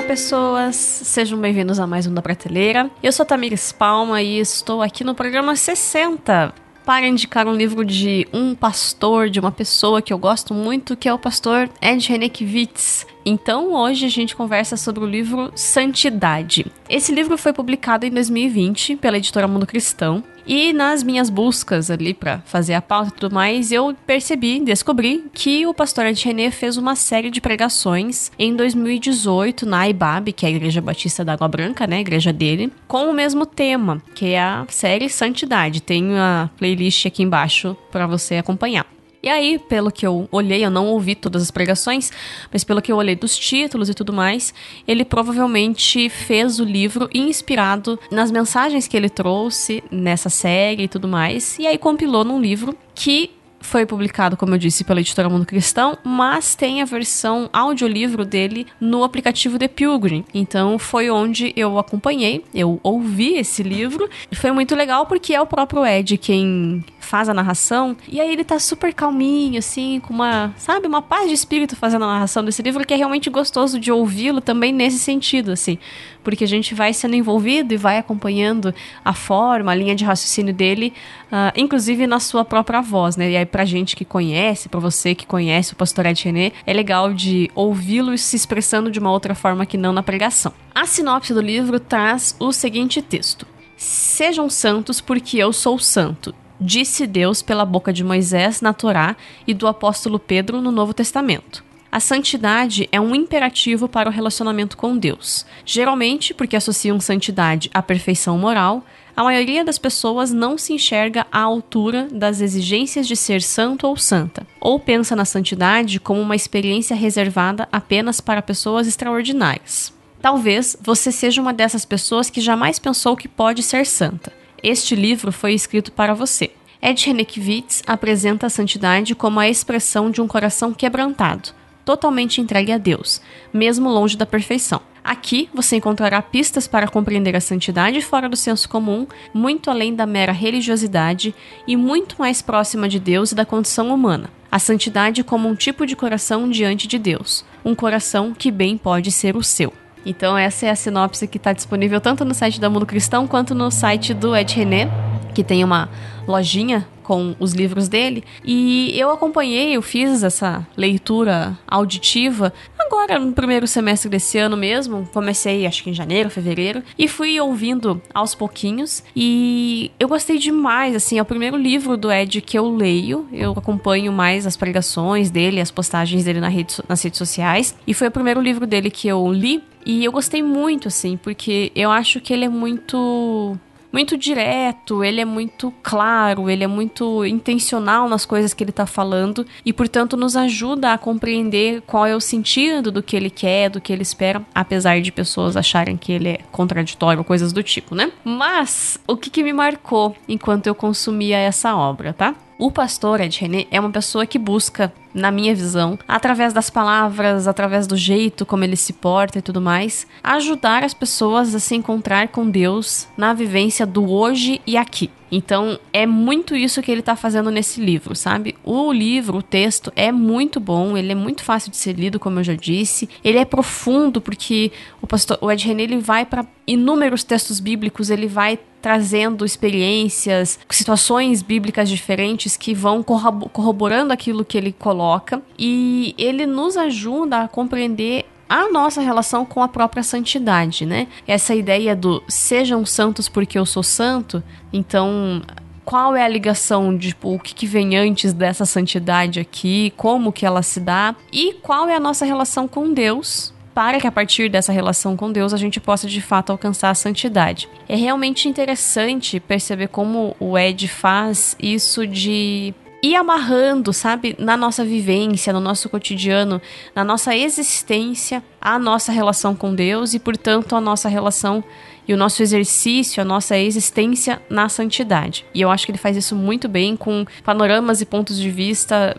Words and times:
Olá, 0.00 0.08
pessoas! 0.08 0.76
Sejam 0.76 1.38
bem-vindos 1.38 1.78
a 1.78 1.86
mais 1.86 2.06
um 2.06 2.14
da 2.14 2.22
Prateleira. 2.22 2.90
Eu 3.02 3.12
sou 3.12 3.22
a 3.22 3.26
Tamires 3.26 3.70
Palma 3.70 4.22
e 4.22 4.40
estou 4.40 4.80
aqui 4.80 5.04
no 5.04 5.14
programa 5.14 5.54
60 5.54 6.54
para 6.86 7.06
indicar 7.06 7.46
um 7.46 7.52
livro 7.52 7.84
de 7.84 8.26
um 8.32 8.54
pastor, 8.54 9.28
de 9.28 9.38
uma 9.38 9.52
pessoa 9.52 10.00
que 10.00 10.10
eu 10.10 10.16
gosto 10.16 10.54
muito, 10.54 10.96
que 10.96 11.06
é 11.06 11.12
o 11.12 11.18
pastor 11.18 11.68
Ed 11.82 12.08
Renekiewicz. 12.08 13.06
Então, 13.24 13.72
hoje 13.74 14.06
a 14.06 14.08
gente 14.08 14.34
conversa 14.34 14.76
sobre 14.76 15.04
o 15.04 15.06
livro 15.06 15.52
Santidade. 15.54 16.66
Esse 16.88 17.12
livro 17.12 17.36
foi 17.36 17.52
publicado 17.52 18.06
em 18.06 18.10
2020 18.10 18.96
pela 18.96 19.18
editora 19.18 19.46
Mundo 19.46 19.66
Cristão. 19.66 20.22
E 20.46 20.72
nas 20.72 21.02
minhas 21.02 21.28
buscas 21.30 21.90
ali 21.90 22.14
para 22.14 22.40
fazer 22.40 22.74
a 22.74 22.82
pauta 22.82 23.10
e 23.10 23.20
tudo 23.20 23.34
mais, 23.34 23.70
eu 23.70 23.94
percebi, 24.06 24.58
descobri 24.58 25.24
que 25.32 25.66
o 25.66 25.74
pastor 25.74 26.06
René 26.06 26.50
fez 26.50 26.76
uma 26.76 26.96
série 26.96 27.30
de 27.30 27.40
pregações 27.40 28.32
em 28.38 28.56
2018 28.56 29.66
na 29.66 29.88
IBAB, 29.88 30.32
que 30.32 30.46
é 30.46 30.48
a 30.48 30.52
Igreja 30.52 30.80
Batista 30.80 31.24
da 31.24 31.34
Água 31.34 31.46
Branca, 31.46 31.86
né, 31.86 31.98
a 31.98 32.00
igreja 32.00 32.32
dele, 32.32 32.72
com 32.88 33.10
o 33.10 33.12
mesmo 33.12 33.46
tema, 33.46 34.02
que 34.14 34.32
é 34.32 34.40
a 34.40 34.66
série 34.68 35.08
Santidade. 35.08 35.82
Tem 35.82 36.18
a 36.18 36.50
playlist 36.56 37.06
aqui 37.06 37.22
embaixo 37.22 37.76
para 37.92 38.06
você 38.06 38.36
acompanhar. 38.36 38.86
E 39.22 39.28
aí, 39.28 39.58
pelo 39.58 39.90
que 39.90 40.06
eu 40.06 40.28
olhei, 40.32 40.64
eu 40.64 40.70
não 40.70 40.86
ouvi 40.86 41.14
todas 41.14 41.42
as 41.42 41.50
pregações, 41.50 42.10
mas 42.50 42.64
pelo 42.64 42.80
que 42.80 42.90
eu 42.90 42.96
olhei 42.96 43.14
dos 43.14 43.36
títulos 43.36 43.88
e 43.90 43.94
tudo 43.94 44.12
mais, 44.12 44.54
ele 44.88 45.04
provavelmente 45.04 46.08
fez 46.08 46.58
o 46.58 46.64
livro 46.64 47.08
inspirado 47.12 47.98
nas 48.10 48.30
mensagens 48.30 48.88
que 48.88 48.96
ele 48.96 49.10
trouxe 49.10 49.84
nessa 49.90 50.30
série 50.30 50.84
e 50.84 50.88
tudo 50.88 51.06
mais, 51.06 51.58
e 51.58 51.66
aí 51.66 51.76
compilou 51.76 52.24
num 52.24 52.40
livro 52.40 52.74
que 52.94 53.30
foi 53.60 53.84
publicado, 53.84 54.36
como 54.36 54.54
eu 54.54 54.58
disse, 54.58 54.84
pela 54.84 55.00
editora 55.00 55.28
Mundo 55.28 55.46
Cristão, 55.46 55.96
mas 56.02 56.54
tem 56.54 56.80
a 56.80 56.84
versão 56.84 57.48
audiolivro 57.52 58.24
dele 58.24 58.66
no 58.80 59.04
aplicativo 59.04 59.58
The 59.58 59.68
Pilgrim. 59.68 60.24
Então 60.32 60.78
foi 60.78 61.10
onde 61.10 61.52
eu 61.54 61.78
acompanhei, 61.78 62.42
eu 62.54 62.80
ouvi 62.82 63.34
esse 63.34 63.62
livro. 63.62 64.08
E 64.32 64.34
foi 64.34 64.50
muito 64.50 64.74
legal 64.74 65.06
porque 65.06 65.34
é 65.34 65.40
o 65.40 65.46
próprio 65.46 65.84
Ed 65.84 66.16
quem 66.16 66.82
faz 67.10 67.28
a 67.28 67.34
narração. 67.34 67.96
E 68.08 68.20
aí 68.20 68.32
ele 68.32 68.44
tá 68.44 68.58
super 68.60 68.94
calminho, 68.94 69.58
assim, 69.58 69.98
com 69.98 70.14
uma, 70.14 70.54
sabe, 70.56 70.86
uma 70.86 71.02
paz 71.02 71.26
de 71.26 71.34
espírito 71.34 71.74
fazendo 71.74 72.04
a 72.04 72.08
narração 72.08 72.44
desse 72.44 72.62
livro, 72.62 72.86
que 72.86 72.94
é 72.94 72.96
realmente 72.96 73.28
gostoso 73.28 73.80
de 73.80 73.90
ouvi-lo 73.90 74.40
também 74.40 74.72
nesse 74.72 75.00
sentido, 75.00 75.50
assim. 75.50 75.76
Porque 76.22 76.44
a 76.44 76.46
gente 76.46 76.72
vai 76.72 76.92
sendo 76.92 77.16
envolvido 77.16 77.74
e 77.74 77.76
vai 77.76 77.98
acompanhando 77.98 78.72
a 79.04 79.12
forma, 79.12 79.72
a 79.72 79.74
linha 79.74 79.96
de 79.96 80.04
raciocínio 80.04 80.54
dele, 80.54 80.92
uh, 81.32 81.50
inclusive 81.56 82.06
na 82.06 82.20
sua 82.20 82.44
própria 82.44 82.80
voz, 82.80 83.16
né? 83.16 83.32
E 83.32 83.36
aí 83.36 83.46
pra 83.46 83.64
gente 83.64 83.96
que 83.96 84.04
conhece, 84.04 84.68
pra 84.68 84.78
você 84.78 85.12
que 85.12 85.26
conhece 85.26 85.72
o 85.72 85.76
pastor 85.76 86.06
Ed 86.06 86.22
René, 86.24 86.52
é 86.64 86.72
legal 86.72 87.12
de 87.12 87.50
ouvi-lo 87.56 88.16
se 88.16 88.36
expressando 88.36 88.88
de 88.88 89.00
uma 89.00 89.10
outra 89.10 89.34
forma 89.34 89.66
que 89.66 89.76
não 89.76 89.92
na 89.92 90.02
pregação. 90.02 90.52
A 90.72 90.86
sinopse 90.86 91.34
do 91.34 91.40
livro 91.40 91.80
traz 91.80 92.36
o 92.38 92.52
seguinte 92.52 93.02
texto. 93.02 93.46
Sejam 93.76 94.48
santos 94.48 95.00
porque 95.00 95.38
eu 95.38 95.52
sou 95.52 95.78
santo 95.78 96.32
disse 96.60 97.06
Deus 97.06 97.40
pela 97.40 97.64
boca 97.64 97.92
de 97.92 98.04
Moisés 98.04 98.60
na 98.60 98.72
Torá 98.72 99.16
e 99.46 99.54
do 99.54 99.66
apóstolo 99.66 100.18
Pedro 100.18 100.60
no 100.60 100.70
Novo 100.70 100.92
Testamento. 100.92 101.64
A 101.92 101.98
santidade 101.98 102.88
é 102.92 103.00
um 103.00 103.14
imperativo 103.16 103.88
para 103.88 104.08
o 104.08 104.12
relacionamento 104.12 104.76
com 104.76 104.96
Deus. 104.96 105.44
Geralmente, 105.64 106.32
porque 106.32 106.54
associam 106.54 107.00
santidade 107.00 107.68
à 107.74 107.82
perfeição 107.82 108.38
moral, 108.38 108.84
a 109.16 109.24
maioria 109.24 109.64
das 109.64 109.76
pessoas 109.76 110.30
não 110.30 110.56
se 110.56 110.72
enxerga 110.72 111.26
à 111.32 111.40
altura 111.40 112.06
das 112.12 112.40
exigências 112.40 113.08
de 113.08 113.16
ser 113.16 113.42
santo 113.42 113.88
ou 113.88 113.96
santa, 113.96 114.46
ou 114.60 114.78
pensa 114.78 115.16
na 115.16 115.24
santidade 115.24 115.98
como 115.98 116.20
uma 116.20 116.36
experiência 116.36 116.94
reservada 116.94 117.68
apenas 117.72 118.20
para 118.20 118.40
pessoas 118.40 118.86
extraordinárias. 118.86 119.92
Talvez 120.22 120.76
você 120.80 121.10
seja 121.10 121.42
uma 121.42 121.52
dessas 121.52 121.84
pessoas 121.84 122.30
que 122.30 122.40
jamais 122.40 122.78
pensou 122.78 123.16
que 123.16 123.26
pode 123.26 123.64
ser 123.64 123.84
santa. 123.84 124.32
Este 124.62 124.94
livro 124.94 125.32
foi 125.32 125.54
escrito 125.54 125.90
para 125.90 126.14
você. 126.14 126.50
Ed 126.82 127.06
Renekiewicz 127.06 127.82
apresenta 127.86 128.46
a 128.46 128.50
santidade 128.50 129.14
como 129.14 129.40
a 129.40 129.48
expressão 129.48 130.10
de 130.10 130.20
um 130.20 130.28
coração 130.28 130.72
quebrantado, 130.72 131.50
totalmente 131.84 132.40
entregue 132.40 132.72
a 132.72 132.78
Deus, 132.78 133.20
mesmo 133.52 133.88
longe 133.88 134.16
da 134.16 134.26
perfeição. 134.26 134.80
Aqui 135.02 135.48
você 135.54 135.76
encontrará 135.76 136.20
pistas 136.20 136.68
para 136.68 136.88
compreender 136.88 137.34
a 137.34 137.40
santidade 137.40 138.00
fora 138.02 138.28
do 138.28 138.36
senso 138.36 138.68
comum, 138.68 139.06
muito 139.32 139.70
além 139.70 139.94
da 139.94 140.04
mera 140.06 140.32
religiosidade 140.32 141.34
e 141.66 141.74
muito 141.74 142.16
mais 142.18 142.42
próxima 142.42 142.88
de 142.88 142.98
Deus 142.98 143.32
e 143.32 143.34
da 143.34 143.46
condição 143.46 143.92
humana. 143.92 144.30
A 144.52 144.58
santidade 144.58 145.24
como 145.24 145.48
um 145.48 145.54
tipo 145.54 145.86
de 145.86 145.96
coração 145.96 146.50
diante 146.50 146.86
de 146.86 146.98
Deus, 146.98 147.44
um 147.64 147.74
coração 147.74 148.34
que 148.34 148.50
bem 148.50 148.76
pode 148.76 149.10
ser 149.10 149.36
o 149.36 149.42
seu. 149.42 149.72
Então 150.04 150.36
essa 150.36 150.66
é 150.66 150.70
a 150.70 150.76
sinopse 150.76 151.26
que 151.26 151.36
está 151.36 151.52
disponível 151.52 152.00
tanto 152.00 152.24
no 152.24 152.34
site 152.34 152.60
da 152.60 152.70
Mundo 152.70 152.86
Cristão 152.86 153.26
quanto 153.26 153.54
no 153.54 153.70
site 153.70 154.14
do 154.14 154.34
Ed 154.34 154.54
René, 154.54 154.90
que 155.34 155.44
tem 155.44 155.62
uma 155.62 155.88
lojinha 156.26 156.86
com 157.10 157.34
os 157.40 157.52
livros 157.54 157.88
dele. 157.88 158.22
E 158.44 158.92
eu 158.96 159.10
acompanhei, 159.10 159.76
eu 159.76 159.82
fiz 159.82 160.22
essa 160.22 160.64
leitura 160.76 161.58
auditiva 161.66 162.52
agora 162.78 163.18
no 163.18 163.32
primeiro 163.32 163.66
semestre 163.66 164.08
desse 164.08 164.38
ano 164.38 164.56
mesmo. 164.56 165.08
Comecei 165.12 165.66
acho 165.66 165.82
que 165.82 165.90
em 165.90 165.94
janeiro, 165.94 166.30
fevereiro, 166.30 166.84
e 166.96 167.08
fui 167.08 167.40
ouvindo 167.40 168.00
aos 168.14 168.34
pouquinhos. 168.36 169.02
E 169.16 169.90
eu 169.98 170.06
gostei 170.06 170.38
demais, 170.38 170.94
assim, 170.94 171.18
é 171.18 171.22
o 171.22 171.24
primeiro 171.24 171.56
livro 171.56 171.96
do 171.96 172.12
Ed 172.12 172.40
que 172.42 172.56
eu 172.56 172.70
leio. 172.70 173.26
Eu 173.32 173.52
acompanho 173.52 174.12
mais 174.12 174.46
as 174.46 174.56
pregações 174.56 175.30
dele, 175.30 175.60
as 175.60 175.72
postagens 175.72 176.22
dele 176.22 176.38
na 176.40 176.48
rede, 176.48 176.76
nas 176.88 177.02
redes 177.02 177.18
sociais. 177.18 177.74
E 177.86 177.92
foi 177.92 178.06
o 178.06 178.12
primeiro 178.12 178.40
livro 178.40 178.68
dele 178.68 178.88
que 178.88 179.08
eu 179.08 179.32
li. 179.32 179.62
E 179.84 180.04
eu 180.04 180.12
gostei 180.12 180.42
muito, 180.42 180.88
assim, 180.88 181.16
porque 181.16 181.72
eu 181.74 181.90
acho 181.90 182.20
que 182.20 182.32
ele 182.32 182.44
é 182.44 182.48
muito 182.48 183.58
muito 183.92 184.16
direto, 184.16 185.02
ele 185.02 185.20
é 185.20 185.24
muito 185.24 185.72
claro, 185.82 186.48
ele 186.48 186.62
é 186.62 186.66
muito 186.66 187.24
intencional 187.24 188.08
nas 188.08 188.24
coisas 188.24 188.54
que 188.54 188.62
ele 188.62 188.70
está 188.70 188.86
falando 188.86 189.44
e, 189.64 189.72
portanto, 189.72 190.16
nos 190.16 190.36
ajuda 190.36 190.92
a 190.92 190.98
compreender 190.98 191.82
qual 191.82 192.06
é 192.06 192.14
o 192.14 192.20
sentido 192.20 192.92
do 192.92 193.02
que 193.02 193.16
ele 193.16 193.30
quer, 193.30 193.68
do 193.68 193.80
que 193.80 193.92
ele 193.92 194.02
espera, 194.02 194.44
apesar 194.54 195.00
de 195.00 195.10
pessoas 195.10 195.56
acharem 195.56 195.96
que 195.96 196.12
ele 196.12 196.28
é 196.28 196.38
contraditório, 196.52 197.24
coisas 197.24 197.52
do 197.52 197.62
tipo, 197.62 197.94
né? 197.94 198.12
Mas 198.24 198.98
o 199.06 199.16
que, 199.16 199.28
que 199.28 199.42
me 199.42 199.52
marcou 199.52 200.14
enquanto 200.28 200.66
eu 200.66 200.74
consumia 200.74 201.38
essa 201.38 201.74
obra, 201.74 202.12
tá? 202.12 202.34
O 202.60 202.70
pastor 202.70 203.22
Ed 203.22 203.40
René 203.40 203.66
é 203.70 203.80
uma 203.80 203.88
pessoa 203.90 204.26
que 204.26 204.38
busca, 204.38 204.92
na 205.14 205.30
minha 205.30 205.54
visão, 205.54 205.98
através 206.06 206.52
das 206.52 206.68
palavras, 206.68 207.48
através 207.48 207.86
do 207.86 207.96
jeito 207.96 208.44
como 208.44 208.62
ele 208.62 208.76
se 208.76 208.92
porta 208.92 209.38
e 209.38 209.42
tudo 209.42 209.62
mais, 209.62 210.06
ajudar 210.22 210.84
as 210.84 210.92
pessoas 210.92 211.54
a 211.54 211.58
se 211.58 211.74
encontrar 211.74 212.28
com 212.28 212.50
Deus 212.50 213.08
na 213.16 213.32
vivência 213.32 213.86
do 213.86 214.12
hoje 214.12 214.60
e 214.66 214.76
aqui. 214.76 215.10
Então, 215.32 215.78
é 215.90 216.04
muito 216.06 216.54
isso 216.54 216.82
que 216.82 216.90
ele 216.90 217.00
está 217.00 217.16
fazendo 217.16 217.50
nesse 217.50 217.80
livro, 217.80 218.14
sabe? 218.14 218.54
O 218.62 218.92
livro, 218.92 219.38
o 219.38 219.42
texto 219.42 219.90
é 219.96 220.12
muito 220.12 220.60
bom, 220.60 220.98
ele 220.98 221.12
é 221.12 221.14
muito 221.14 221.42
fácil 221.42 221.70
de 221.70 221.78
ser 221.78 221.92
lido, 221.92 222.20
como 222.20 222.40
eu 222.40 222.44
já 222.44 222.54
disse. 222.54 223.08
Ele 223.24 223.38
é 223.38 223.44
profundo 223.44 224.20
porque 224.20 224.70
o 225.00 225.06
pastor 225.06 225.38
o 225.40 225.50
Ed 225.50 225.66
René 225.66 225.84
ele 225.84 225.98
vai 225.98 226.26
para 226.26 226.44
inúmeros 226.66 227.24
textos 227.24 227.58
bíblicos, 227.58 228.10
ele 228.10 228.26
vai 228.26 228.58
trazendo 228.80 229.44
experiências, 229.44 230.58
situações 230.70 231.42
bíblicas 231.42 231.88
diferentes 231.88 232.56
que 232.56 232.74
vão 232.74 233.02
corroborando 233.02 234.12
aquilo 234.12 234.44
que 234.44 234.56
ele 234.56 234.72
coloca 234.72 235.42
e 235.58 236.14
ele 236.18 236.46
nos 236.46 236.76
ajuda 236.76 237.42
a 237.42 237.48
compreender 237.48 238.26
a 238.48 238.68
nossa 238.68 239.00
relação 239.00 239.46
com 239.46 239.62
a 239.62 239.68
própria 239.68 240.02
santidade, 240.02 240.84
né? 240.84 241.06
Essa 241.24 241.54
ideia 241.54 241.94
do 241.94 242.20
sejam 242.26 242.84
santos 242.84 243.28
porque 243.28 243.56
eu 243.56 243.64
sou 243.64 243.82
santo, 243.82 244.42
então 244.72 245.40
qual 245.84 246.16
é 246.16 246.24
a 246.24 246.28
ligação 246.28 246.96
tipo, 246.98 247.34
o 247.34 247.38
que, 247.38 247.54
que, 247.54 247.66
vem 247.66 247.96
antes 247.96 248.32
dessa 248.32 248.64
santidade 248.64 249.38
aqui, 249.38 249.92
como 249.96 250.32
que 250.32 250.44
ela 250.44 250.62
se 250.62 250.80
dá 250.80 251.14
e 251.32 251.54
qual 251.54 251.88
é 251.88 251.94
a 251.94 252.00
nossa 252.00 252.24
relação 252.24 252.66
com 252.66 252.92
Deus 252.92 253.52
para 253.80 253.98
que 253.98 254.06
a 254.06 254.12
partir 254.12 254.50
dessa 254.50 254.72
relação 254.72 255.16
com 255.16 255.32
Deus 255.32 255.54
a 255.54 255.56
gente 255.56 255.80
possa 255.80 256.06
de 256.06 256.20
fato 256.20 256.52
alcançar 256.52 256.90
a 256.90 256.94
santidade. 256.94 257.66
É 257.88 257.96
realmente 257.96 258.46
interessante 258.46 259.40
perceber 259.40 259.88
como 259.88 260.36
o 260.38 260.58
Ed 260.58 260.86
faz 260.86 261.56
isso 261.58 262.06
de 262.06 262.74
ir 263.02 263.16
amarrando, 263.16 263.90
sabe, 263.94 264.36
na 264.38 264.54
nossa 264.54 264.84
vivência, 264.84 265.50
no 265.50 265.60
nosso 265.60 265.88
cotidiano, 265.88 266.60
na 266.94 267.02
nossa 267.02 267.34
existência, 267.34 268.44
a 268.60 268.78
nossa 268.78 269.12
relação 269.12 269.56
com 269.56 269.74
Deus 269.74 270.12
e, 270.12 270.18
portanto, 270.18 270.76
a 270.76 270.80
nossa 270.80 271.08
relação 271.08 271.64
e 272.06 272.12
o 272.12 272.18
nosso 272.18 272.42
exercício, 272.42 273.22
a 273.22 273.24
nossa 273.24 273.56
existência 273.56 274.42
na 274.50 274.68
santidade. 274.68 275.46
E 275.54 275.62
eu 275.62 275.70
acho 275.70 275.86
que 275.86 275.92
ele 275.92 275.98
faz 275.98 276.18
isso 276.18 276.36
muito 276.36 276.68
bem 276.68 276.98
com 276.98 277.24
panoramas 277.42 278.02
e 278.02 278.04
pontos 278.04 278.36
de 278.38 278.50
vista 278.50 279.18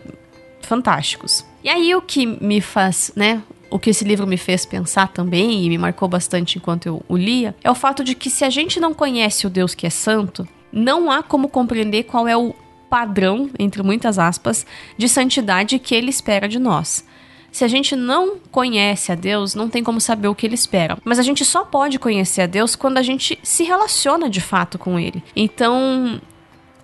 fantásticos. 0.60 1.44
E 1.64 1.68
aí 1.68 1.94
o 1.96 2.00
que 2.00 2.26
me 2.26 2.60
faz, 2.60 3.12
né, 3.16 3.42
o 3.72 3.78
que 3.78 3.90
esse 3.90 4.04
livro 4.04 4.26
me 4.26 4.36
fez 4.36 4.66
pensar 4.66 5.08
também 5.08 5.64
e 5.64 5.68
me 5.68 5.78
marcou 5.78 6.08
bastante 6.08 6.58
enquanto 6.58 6.86
eu 6.86 7.02
o 7.08 7.16
lia, 7.16 7.56
é 7.64 7.70
o 7.70 7.74
fato 7.74 8.04
de 8.04 8.14
que 8.14 8.28
se 8.28 8.44
a 8.44 8.50
gente 8.50 8.78
não 8.78 8.92
conhece 8.92 9.46
o 9.46 9.50
Deus 9.50 9.74
que 9.74 9.86
é 9.86 9.90
santo, 9.90 10.46
não 10.70 11.10
há 11.10 11.22
como 11.22 11.48
compreender 11.48 12.04
qual 12.04 12.28
é 12.28 12.36
o 12.36 12.54
padrão, 12.88 13.48
entre 13.58 13.82
muitas 13.82 14.18
aspas, 14.18 14.66
de 14.98 15.08
santidade 15.08 15.78
que 15.78 15.94
ele 15.94 16.10
espera 16.10 16.46
de 16.46 16.58
nós. 16.58 17.04
se 17.50 17.64
a 17.64 17.68
gente 17.68 17.94
não 17.94 18.38
conhece 18.50 19.12
a 19.12 19.14
Deus, 19.14 19.54
não 19.54 19.68
tem 19.68 19.84
como 19.84 20.00
saber 20.00 20.26
o 20.28 20.34
que 20.34 20.46
ele 20.46 20.54
espera. 20.54 20.96
Mas 21.04 21.18
a 21.18 21.22
gente 21.22 21.44
só 21.44 21.66
pode 21.66 21.98
conhecer 21.98 22.40
a 22.40 22.46
Deus 22.46 22.74
quando 22.74 22.96
a 22.96 23.02
gente 23.02 23.38
se 23.42 23.62
relaciona 23.62 24.30
de 24.30 24.40
fato 24.40 24.78
com 24.78 24.98
ele. 24.98 25.22
Então, 25.36 26.18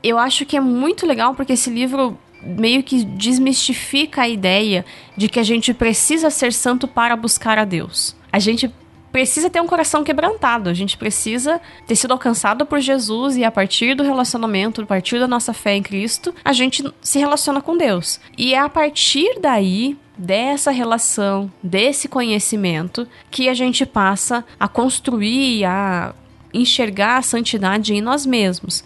eu 0.03 0.19
acho 0.19 0.45
que 0.45 0.59
é 0.59 0.61
muito 0.61 1.07
legal 1.07 1.35
porque 1.35 1.55
esse 1.55 1.71
livro 1.71 2.19
meio 2.43 2.83
que 2.83 3.05
desmistifica 3.05 4.23
a 4.23 4.29
ideia 4.29 4.85
de 5.17 5.29
que 5.29 5.41
a 5.41 5.43
gente 5.43 5.75
precisa 5.75 6.31
ser 6.31 6.53
santo 6.53 6.87
para 6.87 7.17
buscar 7.17 7.59
a 7.59 7.65
Deus. 7.65 8.17
A 8.33 8.39
gente 8.39 8.73
precisa 9.11 9.49
ter 9.49 9.61
um 9.61 9.67
coração 9.67 10.05
quebrantado, 10.05 10.69
a 10.69 10.75
gente 10.75 10.97
precisa 10.97 11.61
ter 11.87 11.97
sido 11.97 12.13
alcançado 12.13 12.67
por 12.67 12.79
Jesus 12.81 13.37
e 13.37 13.45
a 13.45 13.51
partir 13.51 13.95
do 13.95 14.03
relacionamento, 14.03 14.83
a 14.83 14.87
partir 14.87 15.19
da 15.19 15.27
nossa 15.27 15.53
fé 15.53 15.75
em 15.75 15.83
Cristo, 15.83 16.35
a 16.45 16.53
gente 16.53 16.85
se 17.01 17.19
relaciona 17.19 17.61
com 17.61 17.77
Deus. 17.77 18.21
E 18.37 18.55
é 18.55 18.59
a 18.59 18.69
partir 18.69 19.41
daí 19.41 19.97
dessa 20.17 20.71
relação, 20.71 21.51
desse 21.63 22.09
conhecimento, 22.09 23.09
que 23.31 23.49
a 23.49 23.55
gente 23.55 23.87
passa 23.87 24.45
a 24.59 24.69
construir, 24.69 25.65
a 25.65 26.15
enxergar 26.53 27.19
a 27.19 27.23
santidade 27.23 27.95
em 27.95 28.01
nós 28.01 28.27
mesmos. 28.27 28.83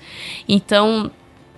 Então, 0.49 1.11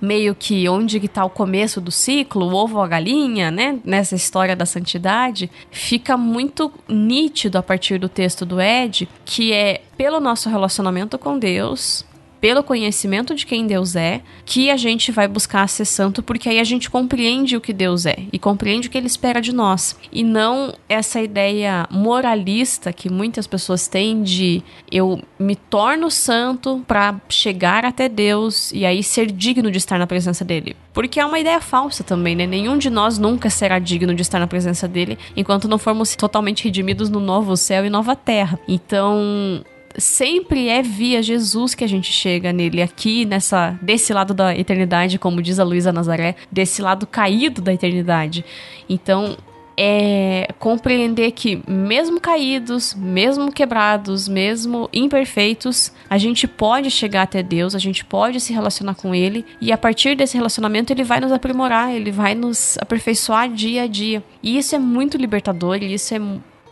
meio 0.04 0.34
que 0.34 0.68
onde 0.68 1.00
que 1.00 1.08
tá 1.08 1.24
o 1.24 1.30
começo 1.30 1.80
do 1.80 1.90
ciclo, 1.90 2.46
o 2.46 2.54
ovo 2.54 2.76
ou 2.76 2.82
a 2.82 2.88
galinha, 2.88 3.50
né? 3.50 3.78
Nessa 3.84 4.14
história 4.14 4.54
da 4.54 4.66
santidade, 4.66 5.50
fica 5.70 6.16
muito 6.16 6.72
nítido 6.88 7.58
a 7.58 7.62
partir 7.62 7.98
do 7.98 8.08
texto 8.08 8.44
do 8.44 8.60
Ed, 8.60 9.08
que 9.24 9.52
é 9.52 9.82
pelo 9.96 10.20
nosso 10.20 10.48
relacionamento 10.48 11.18
com 11.18 11.38
Deus, 11.38 12.04
pelo 12.44 12.62
conhecimento 12.62 13.34
de 13.34 13.46
quem 13.46 13.66
Deus 13.66 13.96
é, 13.96 14.20
que 14.44 14.68
a 14.68 14.76
gente 14.76 15.10
vai 15.10 15.26
buscar 15.26 15.66
ser 15.66 15.86
santo, 15.86 16.22
porque 16.22 16.46
aí 16.46 16.60
a 16.60 16.64
gente 16.64 16.90
compreende 16.90 17.56
o 17.56 17.60
que 17.60 17.72
Deus 17.72 18.04
é 18.04 18.18
e 18.30 18.38
compreende 18.38 18.86
o 18.86 18.90
que 18.90 18.98
ele 18.98 19.06
espera 19.06 19.40
de 19.40 19.50
nós. 19.50 19.98
E 20.12 20.22
não 20.22 20.74
essa 20.86 21.22
ideia 21.22 21.88
moralista 21.90 22.92
que 22.92 23.08
muitas 23.08 23.46
pessoas 23.46 23.88
têm 23.88 24.22
de 24.22 24.62
eu 24.92 25.22
me 25.38 25.56
torno 25.56 26.10
santo 26.10 26.84
para 26.86 27.18
chegar 27.30 27.82
até 27.82 28.10
Deus 28.10 28.70
e 28.72 28.84
aí 28.84 29.02
ser 29.02 29.32
digno 29.32 29.70
de 29.70 29.78
estar 29.78 29.98
na 29.98 30.06
presença 30.06 30.44
dele. 30.44 30.76
Porque 30.92 31.18
é 31.18 31.24
uma 31.24 31.40
ideia 31.40 31.62
falsa 31.62 32.04
também, 32.04 32.36
né? 32.36 32.46
Nenhum 32.46 32.76
de 32.76 32.90
nós 32.90 33.18
nunca 33.18 33.48
será 33.48 33.78
digno 33.78 34.14
de 34.14 34.20
estar 34.20 34.38
na 34.38 34.46
presença 34.46 34.86
dele 34.86 35.16
enquanto 35.34 35.66
não 35.66 35.78
formos 35.78 36.14
totalmente 36.14 36.64
redimidos 36.64 37.08
no 37.08 37.20
novo 37.20 37.56
céu 37.56 37.86
e 37.86 37.90
nova 37.90 38.14
terra. 38.14 38.60
Então, 38.68 39.64
sempre 39.96 40.68
é 40.68 40.82
via 40.82 41.22
Jesus 41.22 41.74
que 41.74 41.84
a 41.84 41.88
gente 41.88 42.12
chega 42.12 42.52
nele 42.52 42.82
aqui 42.82 43.24
nessa 43.24 43.78
desse 43.80 44.12
lado 44.12 44.34
da 44.34 44.56
eternidade, 44.56 45.18
como 45.18 45.42
diz 45.42 45.58
a 45.58 45.64
Luísa 45.64 45.92
Nazaré, 45.92 46.36
desse 46.50 46.82
lado 46.82 47.06
caído 47.06 47.60
da 47.60 47.72
eternidade. 47.72 48.44
Então, 48.88 49.36
é 49.76 50.48
compreender 50.58 51.32
que 51.32 51.62
mesmo 51.68 52.20
caídos, 52.20 52.94
mesmo 52.94 53.50
quebrados, 53.50 54.28
mesmo 54.28 54.88
imperfeitos, 54.92 55.92
a 56.08 56.16
gente 56.18 56.46
pode 56.46 56.90
chegar 56.90 57.22
até 57.22 57.42
Deus, 57.42 57.74
a 57.74 57.78
gente 57.78 58.04
pode 58.04 58.40
se 58.40 58.52
relacionar 58.52 58.94
com 58.94 59.14
ele 59.14 59.44
e 59.60 59.72
a 59.72 59.78
partir 59.78 60.16
desse 60.16 60.36
relacionamento 60.36 60.92
ele 60.92 61.04
vai 61.04 61.20
nos 61.20 61.32
aprimorar, 61.32 61.92
ele 61.92 62.10
vai 62.10 62.34
nos 62.34 62.78
aperfeiçoar 62.78 63.48
dia 63.48 63.82
a 63.82 63.86
dia. 63.86 64.22
E 64.42 64.56
isso 64.56 64.74
é 64.74 64.78
muito 64.78 65.16
libertador 65.16 65.82
e 65.82 65.94
isso 65.94 66.14
é 66.14 66.20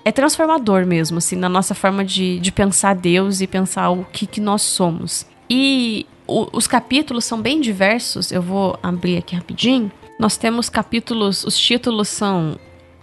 é 0.04 0.12
transformador 0.12 0.86
mesmo, 0.86 1.18
assim, 1.18 1.36
na 1.36 1.48
nossa 1.48 1.74
forma 1.74 2.04
de, 2.04 2.40
de 2.40 2.50
pensar 2.50 2.94
Deus 2.94 3.40
e 3.40 3.46
pensar 3.46 3.90
o 3.90 4.04
que, 4.04 4.26
que 4.26 4.40
nós 4.40 4.62
somos. 4.62 5.26
E 5.48 6.06
o, 6.26 6.48
os 6.52 6.66
capítulos 6.66 7.24
são 7.24 7.40
bem 7.40 7.60
diversos, 7.60 8.32
eu 8.32 8.42
vou 8.42 8.78
abrir 8.82 9.18
aqui 9.18 9.34
rapidinho. 9.34 9.90
Nós 10.18 10.36
temos 10.36 10.68
capítulos, 10.68 11.44
os 11.44 11.58
títulos 11.58 12.08
são 12.08 12.58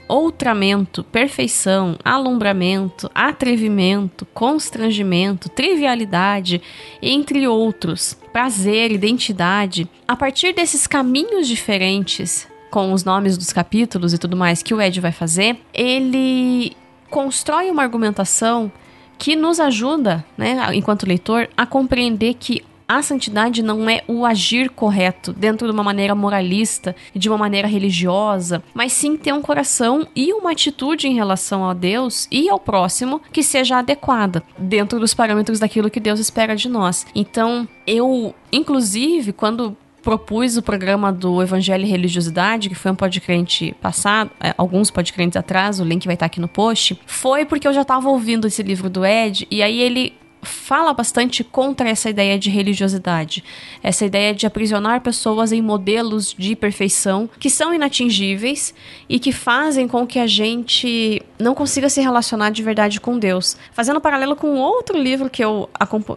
outramento, 0.07 1.03
perfeição, 1.03 1.95
alumbramento, 2.03 3.09
atrevimento, 3.13 4.25
constrangimento, 4.33 5.47
trivialidade, 5.49 6.61
entre 7.01 7.47
outros, 7.47 8.17
prazer, 8.33 8.91
identidade. 8.91 9.87
A 10.07 10.15
partir 10.15 10.53
desses 10.53 10.87
caminhos 10.87 11.47
diferentes, 11.47 12.47
com 12.71 12.91
os 12.91 13.03
nomes 13.03 13.37
dos 13.37 13.53
capítulos 13.53 14.13
e 14.13 14.17
tudo 14.17 14.35
mais 14.35 14.63
que 14.63 14.73
o 14.73 14.81
Ed 14.81 14.99
vai 14.99 15.11
fazer, 15.11 15.59
ele 15.73 16.75
constrói 17.09 17.69
uma 17.69 17.83
argumentação 17.83 18.71
que 19.17 19.35
nos 19.35 19.59
ajuda, 19.59 20.25
né, 20.37 20.57
enquanto 20.73 21.05
leitor, 21.05 21.49
a 21.57 21.65
compreender 21.65 22.35
que 22.35 22.63
a 22.89 23.03
santidade 23.03 23.61
não 23.61 23.87
é 23.87 24.01
o 24.07 24.25
agir 24.25 24.67
correto 24.71 25.31
dentro 25.31 25.67
de 25.67 25.71
uma 25.71 25.83
maneira 25.83 26.15
moralista 26.15 26.95
e 27.13 27.19
de 27.19 27.29
uma 27.29 27.37
maneira 27.37 27.67
religiosa, 27.67 28.63
mas 28.73 28.93
sim 28.93 29.15
ter 29.15 29.31
um 29.31 29.43
coração 29.43 30.07
e 30.15 30.33
uma 30.33 30.53
atitude 30.53 31.07
em 31.07 31.13
relação 31.13 31.69
a 31.69 31.75
Deus 31.75 32.27
e 32.31 32.49
ao 32.49 32.59
próximo 32.59 33.21
que 33.31 33.43
seja 33.43 33.77
adequada 33.77 34.41
dentro 34.57 34.99
dos 34.99 35.13
parâmetros 35.13 35.59
daquilo 35.59 35.91
que 35.91 35.99
Deus 35.99 36.19
espera 36.19 36.55
de 36.55 36.67
nós. 36.67 37.05
Então, 37.13 37.67
eu, 37.85 38.33
inclusive, 38.51 39.33
quando 39.33 39.77
propus 40.09 40.57
o 40.57 40.63
programa 40.63 41.13
do 41.13 41.39
Evangelho 41.39 41.85
e 41.85 41.87
Religiosidade, 41.87 42.67
que 42.67 42.73
foi 42.73 42.89
um 42.89 42.95
podcrente 42.95 43.75
passado, 43.79 44.31
é, 44.39 44.55
alguns 44.57 44.89
podcrentes 44.89 45.37
atrás, 45.37 45.79
o 45.79 45.83
link 45.83 46.07
vai 46.07 46.15
estar 46.15 46.25
aqui 46.25 46.39
no 46.39 46.47
post, 46.47 46.99
foi 47.05 47.45
porque 47.45 47.67
eu 47.67 47.73
já 47.73 47.83
estava 47.83 48.09
ouvindo 48.09 48.47
esse 48.47 48.63
livro 48.63 48.89
do 48.89 49.05
Ed, 49.05 49.47
e 49.51 49.61
aí 49.61 49.79
ele 49.79 50.15
fala 50.41 50.95
bastante 50.95 51.43
contra 51.43 51.87
essa 51.87 52.09
ideia 52.09 52.39
de 52.39 52.49
religiosidade, 52.49 53.43
essa 53.83 54.03
ideia 54.03 54.33
de 54.33 54.47
aprisionar 54.47 55.01
pessoas 55.01 55.51
em 55.51 55.61
modelos 55.61 56.33
de 56.35 56.55
perfeição 56.55 57.29
que 57.39 57.49
são 57.49 57.71
inatingíveis 57.71 58.73
e 59.07 59.19
que 59.19 59.31
fazem 59.31 59.87
com 59.87 60.07
que 60.07 60.17
a 60.17 60.25
gente 60.25 61.21
não 61.37 61.53
consiga 61.53 61.87
se 61.87 62.01
relacionar 62.01 62.49
de 62.49 62.63
verdade 62.63 62.99
com 62.99 63.19
Deus. 63.19 63.55
Fazendo 63.73 64.01
paralelo 64.01 64.35
com 64.35 64.55
outro 64.55 64.97
livro 64.97 65.29
que 65.29 65.43
eu, 65.45 65.69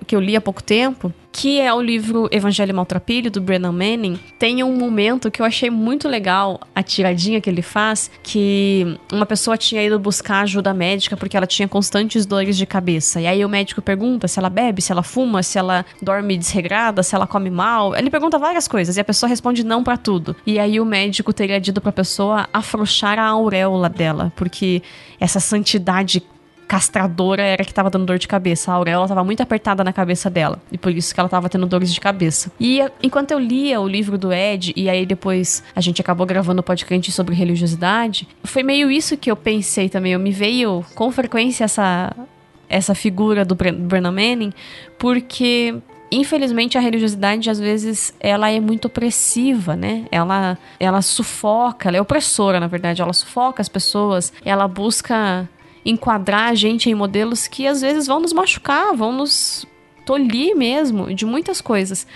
que 0.06 0.16
eu 0.16 0.20
li 0.20 0.34
há 0.34 0.40
pouco 0.40 0.62
tempo, 0.62 1.12
que 1.32 1.58
é 1.58 1.72
o 1.72 1.80
livro 1.80 2.28
Evangelho 2.30 2.74
Maltrapilho, 2.74 3.30
do 3.30 3.40
Brennan 3.40 3.72
Manning, 3.72 4.20
tem 4.38 4.62
um 4.62 4.76
momento 4.76 5.30
que 5.30 5.40
eu 5.40 5.46
achei 5.46 5.70
muito 5.70 6.06
legal, 6.06 6.60
a 6.74 6.82
tiradinha 6.82 7.40
que 7.40 7.48
ele 7.48 7.62
faz, 7.62 8.10
que 8.22 8.98
uma 9.10 9.24
pessoa 9.24 9.56
tinha 9.56 9.82
ido 9.82 9.98
buscar 9.98 10.42
ajuda 10.42 10.74
médica 10.74 11.16
porque 11.16 11.36
ela 11.36 11.46
tinha 11.46 11.66
constantes 11.66 12.26
dores 12.26 12.56
de 12.56 12.66
cabeça. 12.66 13.20
E 13.20 13.26
aí 13.26 13.42
o 13.44 13.48
médico 13.48 13.80
pergunta 13.80 14.28
se 14.28 14.38
ela 14.38 14.50
bebe, 14.50 14.82
se 14.82 14.92
ela 14.92 15.02
fuma, 15.02 15.42
se 15.42 15.58
ela 15.58 15.86
dorme 16.02 16.36
desregrada, 16.36 17.02
se 17.02 17.14
ela 17.14 17.26
come 17.26 17.50
mal. 17.50 17.96
Ele 17.96 18.10
pergunta 18.10 18.38
várias 18.38 18.68
coisas 18.68 18.96
e 18.96 19.00
a 19.00 19.04
pessoa 19.04 19.28
responde 19.28 19.64
não 19.64 19.82
para 19.82 19.96
tudo. 19.96 20.36
E 20.46 20.58
aí 20.58 20.78
o 20.78 20.84
médico 20.84 21.32
teria 21.32 21.58
dito 21.58 21.80
pra 21.80 21.92
pessoa 21.92 22.46
afrouxar 22.52 23.18
a 23.18 23.26
auréola 23.26 23.88
dela, 23.88 24.32
porque 24.36 24.82
essa 25.18 25.40
santidade 25.40 26.22
castradora 26.72 27.42
era 27.42 27.66
que 27.66 27.74
tava 27.74 27.90
dando 27.90 28.06
dor 28.06 28.18
de 28.18 28.26
cabeça. 28.26 28.72
A 28.72 28.76
auréola 28.76 29.06
tava 29.06 29.22
muito 29.22 29.42
apertada 29.42 29.84
na 29.84 29.92
cabeça 29.92 30.30
dela. 30.30 30.58
E 30.72 30.78
por 30.78 30.90
isso 30.90 31.12
que 31.12 31.20
ela 31.20 31.28
tava 31.28 31.46
tendo 31.46 31.66
dores 31.66 31.92
de 31.92 32.00
cabeça. 32.00 32.50
E 32.58 32.80
enquanto 33.02 33.30
eu 33.32 33.38
lia 33.38 33.78
o 33.78 33.86
livro 33.86 34.16
do 34.16 34.32
Ed, 34.32 34.72
e 34.74 34.88
aí 34.88 35.04
depois 35.04 35.62
a 35.76 35.82
gente 35.82 36.00
acabou 36.00 36.26
gravando 36.26 36.60
o 36.60 36.64
podcast 36.64 37.12
sobre 37.12 37.34
religiosidade, 37.34 38.26
foi 38.42 38.62
meio 38.62 38.90
isso 38.90 39.18
que 39.18 39.30
eu 39.30 39.36
pensei 39.36 39.90
também. 39.90 40.12
Eu 40.12 40.18
me 40.18 40.32
veio 40.32 40.82
com 40.94 41.12
frequência 41.12 41.64
essa, 41.64 42.16
essa 42.70 42.94
figura 42.94 43.44
do 43.44 43.54
Brennan 43.54 44.10
Manning, 44.10 44.54
porque 44.98 45.74
infelizmente 46.10 46.78
a 46.78 46.80
religiosidade 46.80 47.50
às 47.50 47.60
vezes 47.60 48.14
ela 48.18 48.50
é 48.50 48.60
muito 48.60 48.86
opressiva, 48.86 49.76
né? 49.76 50.06
Ela 50.10 50.56
ela 50.80 51.02
sufoca, 51.02 51.90
ela 51.90 51.98
é 51.98 52.00
opressora, 52.00 52.58
na 52.58 52.66
verdade, 52.66 53.02
ela 53.02 53.12
sufoca 53.12 53.60
as 53.60 53.68
pessoas, 53.68 54.32
ela 54.42 54.66
busca 54.66 55.46
enquadrar 55.84 56.50
a 56.50 56.54
gente 56.54 56.88
em 56.88 56.94
modelos 56.94 57.46
que 57.46 57.66
às 57.66 57.80
vezes 57.80 58.06
vão 58.06 58.20
nos 58.20 58.32
machucar, 58.32 58.94
vão 58.94 59.12
nos 59.12 59.66
tolir 60.04 60.56
mesmo 60.56 61.12
de 61.14 61.24
muitas 61.24 61.60
coisas. 61.60 62.06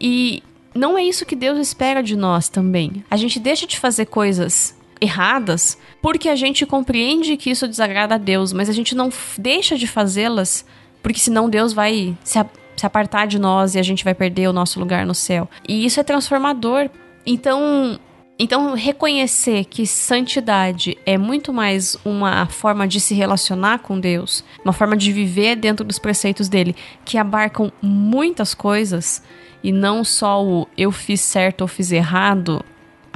E 0.00 0.42
não 0.74 0.96
é 0.96 1.02
isso 1.02 1.26
que 1.26 1.36
Deus 1.36 1.58
espera 1.58 2.02
de 2.02 2.16
nós 2.16 2.48
também. 2.48 3.04
A 3.10 3.16
gente 3.16 3.40
deixa 3.40 3.66
de 3.66 3.78
fazer 3.78 4.06
coisas 4.06 4.76
erradas 5.00 5.78
porque 6.00 6.28
a 6.28 6.36
gente 6.36 6.64
compreende 6.64 7.36
que 7.36 7.50
isso 7.50 7.68
desagrada 7.68 8.14
a 8.14 8.18
Deus, 8.18 8.52
mas 8.52 8.68
a 8.68 8.72
gente 8.72 8.94
não 8.94 9.10
deixa 9.38 9.76
de 9.76 9.86
fazê-las 9.86 10.64
porque 11.02 11.18
senão 11.20 11.48
Deus 11.48 11.72
vai 11.72 12.16
se, 12.24 12.38
se 12.76 12.86
apartar 12.86 13.26
de 13.26 13.38
nós 13.38 13.74
e 13.74 13.78
a 13.78 13.82
gente 13.82 14.04
vai 14.04 14.14
perder 14.14 14.48
o 14.48 14.52
nosso 14.52 14.80
lugar 14.80 15.06
no 15.06 15.14
céu. 15.14 15.48
E 15.68 15.84
isso 15.84 16.00
é 16.00 16.02
transformador. 16.02 16.90
Então, 17.24 17.98
então, 18.38 18.74
reconhecer 18.74 19.64
que 19.64 19.86
santidade 19.86 20.98
é 21.06 21.16
muito 21.16 21.54
mais 21.54 21.96
uma 22.04 22.44
forma 22.46 22.86
de 22.86 23.00
se 23.00 23.14
relacionar 23.14 23.78
com 23.78 23.98
Deus, 23.98 24.44
uma 24.62 24.74
forma 24.74 24.94
de 24.94 25.10
viver 25.10 25.56
dentro 25.56 25.84
dos 25.84 25.98
preceitos 25.98 26.46
dele, 26.46 26.76
que 27.04 27.16
abarcam 27.16 27.72
muitas 27.80 28.52
coisas 28.52 29.22
e 29.64 29.72
não 29.72 30.04
só 30.04 30.44
o 30.44 30.68
eu 30.76 30.92
fiz 30.92 31.22
certo 31.22 31.62
ou 31.62 31.68
fiz 31.68 31.90
errado, 31.90 32.62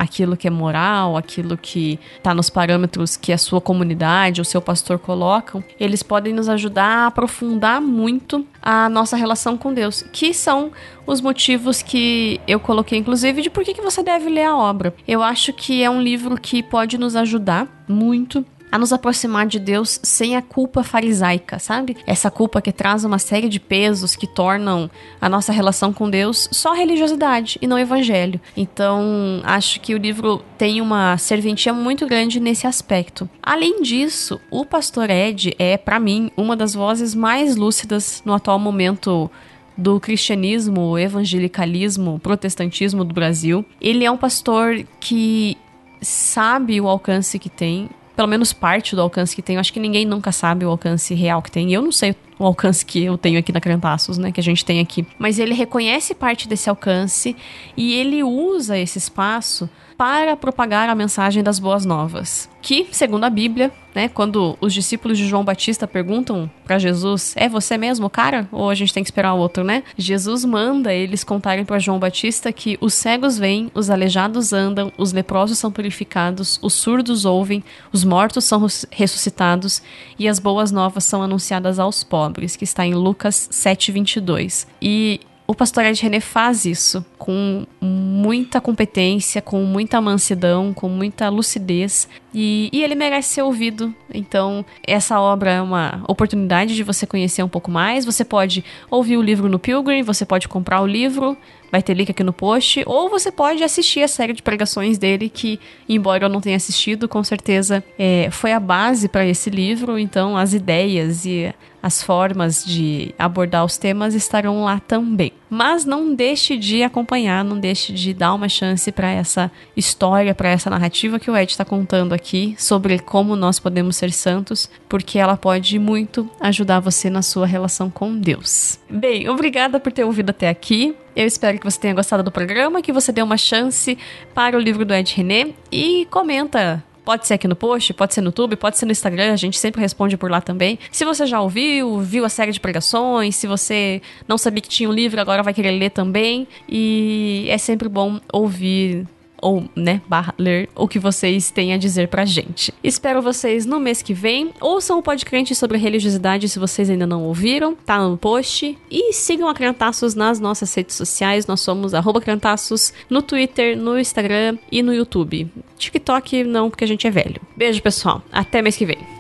aquilo 0.01 0.35
que 0.35 0.49
é 0.49 0.51
moral, 0.51 1.15
aquilo 1.15 1.59
que 1.59 2.01
está 2.17 2.35
nos 2.35 2.49
parâmetros 2.49 3.19
que 3.19 3.35
a 3.35 3.39
sua 3.39 3.61
comunidade, 3.61 4.41
o 4.41 4.45
seu 4.47 4.63
pastor 4.63 4.99
colocam, 4.99 5.63
eles 5.79 6.03
podem 6.03 6.33
nos 6.33 6.49
ajudar 6.49 7.05
a 7.05 7.07
aprofundar 7.09 7.83
muito 7.83 8.47
a 8.63 8.89
nossa 8.89 9.15
relação 9.15 9.59
com 9.59 9.75
Deus, 9.75 10.03
que 10.11 10.33
são 10.33 10.73
os 11.07 11.21
motivos 11.21 11.83
que 11.83 12.41
eu 12.49 12.59
coloquei, 12.59 12.99
inclusive, 12.99 13.43
de 13.43 13.51
por 13.51 13.63
que, 13.63 13.79
você 13.81 14.03
deve 14.03 14.31
ler 14.31 14.45
a 14.45 14.57
obra. 14.57 14.95
Eu 15.07 15.23
acho 15.23 15.53
que 15.53 15.83
é 15.83 15.91
um 15.91 16.01
livro 16.01 16.41
que 16.41 16.63
pode 16.63 16.97
nos 16.97 17.15
ajudar 17.15 17.69
muito 17.87 18.45
a 18.71 18.79
nos 18.79 18.93
aproximar 18.93 19.47
de 19.47 19.59
Deus 19.59 19.99
sem 20.03 20.37
a 20.37 20.43
culpa 20.43 20.83
farisaica, 20.83 21.59
sabe? 21.59 21.97
Essa 22.07 22.31
culpa 22.31 22.63
que 22.63 22.73
traz 22.73 23.05
uma 23.05 23.19
série 23.19 23.49
de 23.49 23.59
pesos 23.59 24.17
que 24.17 24.27
tornam 24.27 24.91
a 25.21 25.29
nossa 25.29 25.53
relação 25.53 25.93
com 25.93 26.09
Deus 26.09 26.49
só 26.53 26.73
religiosidade 26.73 27.59
e 27.61 27.67
não 27.67 27.79
evangelho. 27.79 28.41
Então, 28.57 29.41
acho 29.45 29.81
que 29.81 29.95
o 29.95 29.99
livro 29.99 30.43
tem 30.57 30.81
uma 30.81 31.17
serventia 31.19 31.73
muito 31.73 32.07
grande 32.07 32.41
nesse 32.41 32.67
aspecto. 32.67 33.29
Além 33.43 33.83
disso, 33.83 34.41
o 34.51 34.65
pastor 34.65 35.11
Ed 35.11 35.55
é, 35.59 35.77
para 35.77 35.99
mim, 35.99 36.31
uma 36.37 36.57
das 36.57 36.75
vozes 36.75 37.15
mais 37.15 37.57
lúcidas 37.57 38.23
no 38.25 38.35
atual 38.35 38.59
momento 38.59 39.31
do 39.77 39.99
cristianismo, 39.99 40.99
evangelicalismo, 40.99 42.19
protestantismo 42.19 43.05
do 43.05 43.15
Brasil. 43.15 43.65
Ele 43.81 44.05
é 44.05 44.11
um 44.11 44.17
pastor 44.17 44.85
que 45.01 45.57
sabe 46.03 46.81
o 46.81 46.89
alcance 46.89 47.39
que 47.39 47.49
tem, 47.49 47.89
pelo 48.21 48.29
menos 48.29 48.53
parte 48.53 48.95
do 48.95 49.01
alcance 49.01 49.35
que 49.35 49.41
tem. 49.41 49.57
Eu 49.57 49.61
acho 49.61 49.73
que 49.73 49.81
ninguém 49.81 50.05
nunca 50.05 50.31
sabe 50.31 50.67
o 50.67 50.69
alcance 50.69 51.15
real 51.15 51.41
que 51.41 51.51
tem. 51.51 51.73
Eu 51.73 51.81
não 51.81 51.91
sei 51.91 52.15
o 52.39 52.45
alcance 52.45 52.85
que 52.85 53.03
eu 53.03 53.17
tenho 53.17 53.39
aqui 53.39 53.51
na 53.51 53.63
Crentaços, 53.63 54.19
né? 54.19 54.31
Que 54.31 54.39
a 54.39 54.43
gente 54.43 54.63
tem 54.63 54.79
aqui. 54.79 55.07
Mas 55.19 55.39
ele 55.39 55.55
reconhece 55.55 56.15
parte 56.15 56.47
desse 56.47 56.69
alcance 56.69 57.35
e 57.75 57.95
ele 57.95 58.23
usa 58.23 58.77
esse 58.77 58.99
espaço 58.99 59.71
para 60.01 60.35
propagar 60.35 60.89
a 60.89 60.95
mensagem 60.95 61.43
das 61.43 61.59
boas 61.59 61.85
novas. 61.85 62.49
Que, 62.63 62.89
segundo 62.91 63.25
a 63.25 63.29
Bíblia, 63.29 63.71
né, 63.95 64.09
quando 64.09 64.57
os 64.59 64.73
discípulos 64.73 65.19
de 65.19 65.27
João 65.27 65.45
Batista 65.45 65.87
perguntam 65.87 66.51
para 66.65 66.79
Jesus: 66.79 67.35
"É 67.37 67.51
você 67.51 67.77
mesmo, 67.77 68.09
cara? 68.09 68.49
Ou 68.51 68.71
a 68.71 68.75
gente 68.75 68.95
tem 68.95 69.03
que 69.03 69.09
esperar 69.09 69.35
outro, 69.35 69.63
né?" 69.63 69.83
Jesus 69.99 70.43
manda 70.43 70.95
eles 70.95 71.23
contarem 71.23 71.67
para 71.67 71.79
João 71.79 71.99
Batista 71.99 72.51
que 72.51 72.79
os 72.81 72.95
cegos 72.95 73.37
vêm, 73.37 73.71
os 73.75 73.91
aleijados 73.91 74.55
andam, 74.55 74.91
os 74.97 75.13
leprosos 75.13 75.59
são 75.59 75.71
purificados, 75.71 76.59
os 76.63 76.73
surdos 76.73 77.27
ouvem, 77.27 77.63
os 77.93 78.03
mortos 78.03 78.47
são 78.47 78.67
ressuscitados 78.91 79.83
e 80.19 80.27
as 80.27 80.39
boas 80.39 80.73
novas 80.73 81.05
são 81.05 81.23
anunciadas 81.23 81.79
aos 81.79 82.03
pobres, 82.03 82.57
que 82.57 82.65
está 82.65 82.87
em 82.87 82.95
Lucas 82.95 83.51
7:22. 83.53 84.67
E 84.81 85.21
o 85.51 85.55
pastor 85.55 85.85
Ed 85.85 86.01
René 86.01 86.21
faz 86.21 86.65
isso 86.65 87.05
com 87.19 87.67
muita 87.81 88.61
competência, 88.61 89.43
com 89.43 89.65
muita 89.65 90.01
mansidão, 90.01 90.73
com 90.73 90.89
muita 90.89 91.29
lucidez 91.29 92.09
e, 92.33 92.71
e, 92.73 92.85
ele 92.85 92.95
merece 92.95 93.31
ser 93.31 93.43
ouvido. 93.43 93.93
Então, 94.15 94.65
essa 94.87 95.21
obra 95.21 95.51
é 95.51 95.61
uma 95.61 96.05
oportunidade 96.07 96.77
de 96.77 96.85
você 96.85 97.05
conhecer 97.05 97.43
um 97.43 97.49
pouco 97.49 97.69
mais. 97.69 98.05
Você 98.05 98.25
pode 98.25 98.65
ouvir 98.89 99.17
o 99.17 99.23
livro 99.23 99.49
no 99.49 99.59
Pilgrim, 99.59 100.05
você 100.05 100.25
pode 100.25 100.47
comprar 100.47 100.83
o 100.83 100.87
livro, 100.87 101.37
vai 101.73 101.83
ter 101.83 101.95
link 101.95 102.13
aqui 102.13 102.23
no 102.23 102.33
post, 102.33 102.85
ou 102.87 103.11
você 103.11 103.33
pode 103.33 103.65
assistir 103.65 104.05
a 104.05 104.09
série 104.09 104.33
de 104.33 104.43
pregações 104.43 104.99
dele, 104.99 105.29
que, 105.29 105.59
embora 105.89 106.27
eu 106.27 106.29
não 106.29 106.41
tenha 106.41 106.57
assistido, 106.57 107.09
com 107.09 107.25
certeza 107.25 107.83
é, 107.99 108.29
foi 108.31 108.53
a 108.53 108.61
base 108.61 109.09
para 109.09 109.27
esse 109.27 109.51
livro. 109.51 109.99
Então, 109.99 110.37
as 110.37 110.55
ideias 110.55 111.27
e 111.27 111.53
as 111.83 112.01
formas 112.01 112.65
de 112.65 113.13
abordar 113.19 113.65
os 113.65 113.77
temas 113.77 114.15
estarão 114.15 114.63
lá 114.63 114.79
também. 114.79 115.33
Mas 115.51 115.85
não 115.85 116.15
deixe 116.15 116.57
de 116.57 116.83
acompanhar, 116.83 117.45
não 117.45 117.59
deixe 117.59 117.93
de 117.93 118.15
dar 118.15 118.33
uma 118.33 118.49
chance 118.49 118.91
para 118.93 119.11
essa 119.11 119.51
história, 119.77 120.35
para 120.35 120.49
essa 120.49 120.71
narrativa 120.71 121.19
que 121.19 121.31
o 121.31 121.37
Ed 121.37 121.51
está 121.51 121.65
contando 121.65 122.13
aqui 122.13 122.55
sobre 122.57 122.99
como 123.01 123.35
nós 123.35 123.59
podemos 123.59 123.97
ser 123.97 124.13
santos, 124.13 124.71
porque 124.89 125.19
ela 125.19 125.37
pode 125.37 125.79
muito 125.79 126.31
ajudar 126.41 126.79
você 126.79 127.11
na 127.11 127.21
sua 127.23 127.47
relação 127.47 127.91
com 127.91 128.17
Deus. 128.17 128.79
Bem, 128.89 129.29
obrigada 129.29 129.81
por 129.81 129.91
ter 129.91 130.05
ouvido 130.05 130.31
até 130.31 130.49
aqui. 130.49 130.95
Eu 131.17 131.27
espero 131.27 131.59
que 131.59 131.65
você 131.65 131.81
tenha 131.81 131.95
gostado 131.95 132.23
do 132.23 132.31
programa, 132.31 132.81
que 132.81 132.93
você 132.93 133.11
dê 133.11 133.21
uma 133.21 133.37
chance 133.37 133.99
para 134.33 134.57
o 134.57 134.61
livro 134.61 134.85
do 134.85 134.95
Ed 134.95 135.13
René 135.15 135.49
e 135.71 136.07
comenta 136.11 136.85
Pode 137.11 137.27
ser 137.27 137.35
aqui 137.35 137.49
no 137.49 137.57
post, 137.57 137.93
pode 137.93 138.15
ser 138.15 138.21
no 138.21 138.29
YouTube, 138.29 138.55
pode 138.55 138.79
ser 138.79 138.87
no 138.87 138.93
Instagram, 138.93 139.33
a 139.33 139.37
gente 139.37 139.59
sempre 139.59 139.81
responde 139.81 140.17
por 140.17 140.31
lá 140.31 140.41
também. 140.41 140.79
Se 140.93 141.05
você 141.05 141.27
já 141.27 141.41
ouviu, 141.41 141.99
viu 141.99 142.25
a 142.25 142.29
série 142.29 142.53
de 142.53 142.61
pregações, 142.61 143.35
se 143.35 143.49
você 143.49 144.01
não 144.29 144.39
sabia 144.39 144.63
que 144.63 144.69
tinha 144.69 144.89
um 144.89 144.93
livro, 144.93 145.21
agora 145.21 145.43
vai 145.43 145.53
querer 145.53 145.73
ler 145.73 145.91
também. 145.91 146.47
E 146.69 147.49
é 147.49 147.59
sempre 147.59 147.89
bom 147.89 148.21
ouvir 148.33 149.09
ou, 149.41 149.65
né, 149.75 150.01
barra, 150.09 150.35
ler 150.39 150.69
o 150.75 150.89
que 150.89 150.99
vocês 150.99 151.51
têm 151.51 151.73
a 151.73 151.77
dizer 151.77 152.09
pra 152.09 152.25
gente. 152.25 152.73
Espero 152.83 153.23
vocês 153.23 153.67
no 153.67 153.81
mês 153.81 154.03
que 154.03 154.15
vem. 154.15 154.53
Ouçam 154.61 154.99
o 154.99 155.03
podcast 155.03 155.55
sobre 155.55 155.79
religiosidade 155.79 156.49
se 156.49 156.59
vocês 156.59 156.91
ainda 156.91 157.07
não 157.07 157.25
ouviram, 157.25 157.75
tá 157.75 157.99
no 157.99 158.17
post. 158.17 158.77
E 158.91 159.13
sigam 159.13 159.49
a 159.49 159.55
Crentaços 159.55 160.15
nas 160.15 160.41
nossas 160.41 160.73
redes 160.75 160.97
sociais. 160.97 161.47
Nós 161.47 161.61
somos 161.61 161.95
arroba 161.95 162.21
Crentaços 162.21 162.93
no 163.09 163.23
Twitter, 163.23 163.77
no 163.77 163.99
Instagram 163.99 164.59
e 164.71 164.83
no 164.83 164.95
YouTube. 164.95 165.51
TikTok 165.79 166.45
não, 166.45 166.71
porque 166.71 166.85
a 166.85 166.89
gente 166.89 167.07
é 167.07 167.11
velho. 167.11 167.41
Beijo, 167.57 167.83
pessoal. 167.83 168.23
Até 168.33 168.63
mês 168.63 168.77
que 168.77 168.87
vem. 168.87 169.20